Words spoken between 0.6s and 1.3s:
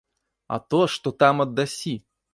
то, што